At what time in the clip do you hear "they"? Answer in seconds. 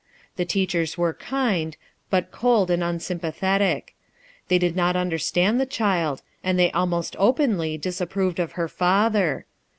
4.47-4.57, 6.57-6.71